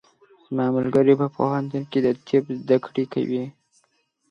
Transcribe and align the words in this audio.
زما 0.47 0.65
ملګری 0.77 1.13
په 1.21 1.27
پوهنتون 1.35 1.83
کې 1.91 1.99
د 2.05 2.07
طب 2.27 2.43
زده 2.61 2.77
کړې 2.85 3.03
کوي. 3.13 3.43